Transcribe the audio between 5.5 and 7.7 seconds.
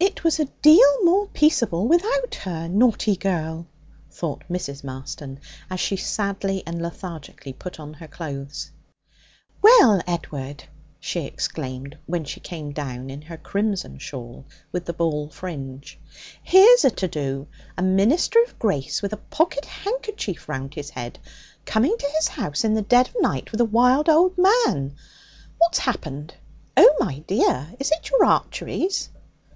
as she sadly and lethargically